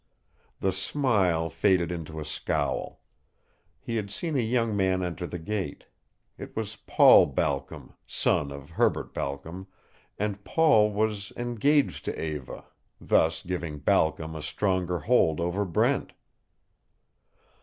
The 0.61 0.71
smile 0.71 1.47
faded 1.51 1.91
into 1.91 2.19
a 2.19 2.25
scowl. 2.25 3.01
He 3.79 3.97
had 3.97 4.09
seen 4.09 4.35
a 4.35 4.39
young 4.41 4.75
man 4.75 5.03
enter 5.03 5.27
the 5.27 5.37
gate. 5.37 5.85
It 6.39 6.55
was 6.55 6.75
Paul 6.87 7.27
Balcom, 7.27 7.93
son 8.07 8.51
of 8.51 8.71
Herbert 8.71 9.13
Balcom, 9.13 9.67
and 10.17 10.43
Paul 10.43 10.91
was 10.91 11.31
engaged 11.37 12.03
to 12.05 12.19
Eva 12.19 12.65
thus 12.99 13.43
giving 13.43 13.77
Balcom 13.77 14.35
a 14.35 14.41
stronger 14.41 14.97
hold 15.01 15.39
over 15.39 15.65
Brent. 15.65 16.13